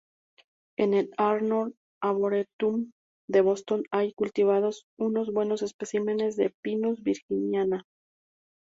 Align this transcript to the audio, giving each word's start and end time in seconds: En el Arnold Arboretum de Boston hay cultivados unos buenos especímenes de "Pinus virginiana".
En 0.79 0.95
el 0.95 1.11
Arnold 1.17 1.75
Arboretum 2.01 2.91
de 3.29 3.41
Boston 3.41 3.83
hay 3.91 4.13
cultivados 4.13 4.87
unos 4.97 5.31
buenos 5.31 5.61
especímenes 5.61 6.35
de 6.37 6.55
"Pinus 6.63 7.03
virginiana". 7.03 7.83